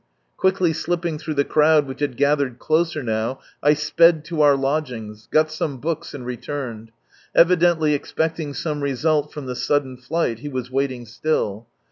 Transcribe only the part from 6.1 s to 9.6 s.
and returned. Evidently expecting some result from the